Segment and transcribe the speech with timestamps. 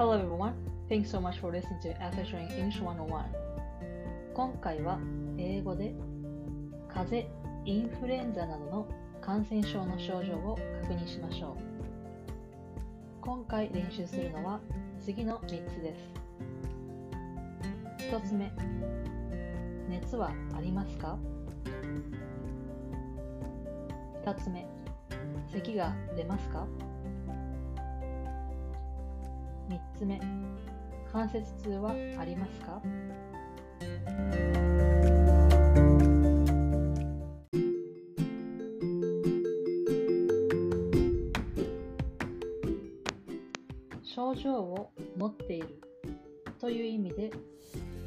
[0.00, 0.54] Hello everyone.
[0.88, 3.22] Thanks so much for listening to After Showing English 101.
[4.32, 4.98] 今回は
[5.36, 5.92] 英語で
[6.88, 7.30] 風邪、
[7.66, 8.88] インフルエンザなどの
[9.20, 11.56] 感染症の症状を確認しましょう。
[13.20, 14.60] 今回練習するのは
[15.04, 15.94] 次の3つで
[17.98, 18.08] す。
[18.10, 18.50] 1つ目、
[19.90, 21.18] 熱はありますか
[24.24, 24.66] ?2 つ目、
[25.52, 26.66] 咳が出ますか？
[29.70, 30.20] 3つ目、
[31.12, 32.82] 関節痛はありますか？
[44.02, 45.80] 症状を持っている
[46.60, 47.30] という意味で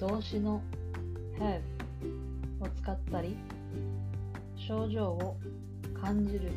[0.01, 0.61] 動詞の
[1.39, 1.61] have
[2.59, 3.37] を使ったり
[4.57, 5.37] 症状を
[6.01, 6.51] 感じる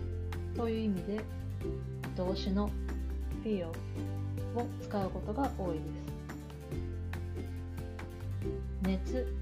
[0.57, 1.21] という意味で
[2.17, 2.69] 動詞の
[3.45, 3.71] feel
[4.57, 6.17] を使うことが多いです。
[8.83, 9.35] 熱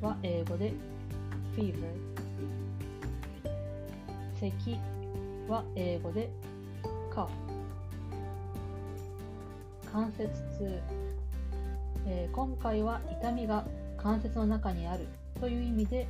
[0.00, 0.72] は英語で
[1.56, 1.74] fever
[4.38, 4.78] 咳
[5.48, 6.30] は英語で
[7.12, 7.28] cough
[9.90, 10.80] 関節痛、
[12.06, 15.08] えー今回は痛みが関節の中にある
[15.40, 16.06] という意味で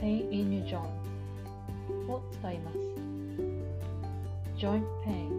[0.00, 2.78] pain in your joint を使います。
[4.56, 5.30] joint pain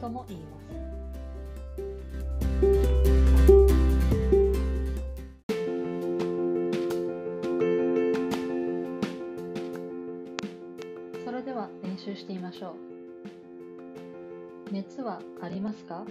[0.00, 0.46] とも言いま
[0.78, 0.81] す。
[11.42, 12.76] れでは練習してみましょ
[14.68, 16.04] う熱はありますか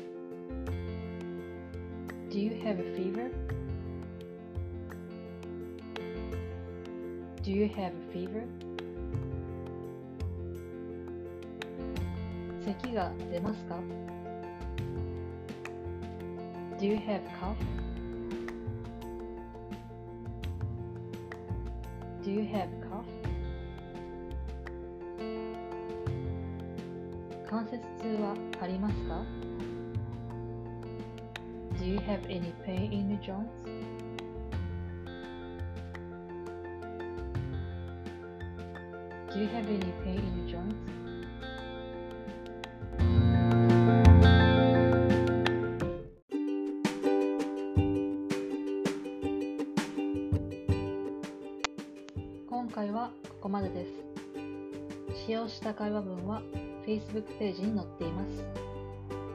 [2.30, 3.32] Do you have a fever?
[7.44, 8.46] Do you have a fever?
[12.66, 13.80] 咳が出ますか
[16.78, 17.56] Do you have cough?
[22.22, 23.21] Do you have cough?
[27.51, 29.25] 関節痛はありますか
[31.78, 33.50] Do you have any pain in your joints?
[39.34, 40.75] Do you have any pain in your joints?
[52.50, 53.91] 今回はここまでです。
[55.25, 56.41] 使用した会話文は
[56.86, 58.38] Facebook ページに載っています。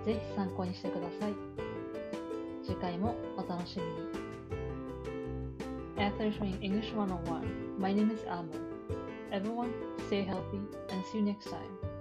[0.04, 1.34] ぜひ参考にしてください。
[2.64, 4.26] 次回もお楽しみに。
[5.96, 8.52] After showing English 101, my name is Alma.
[9.32, 9.72] Everyone,
[10.08, 11.95] stay healthy and see you next time.